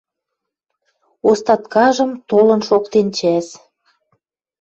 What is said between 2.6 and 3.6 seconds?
шоктен чӓс.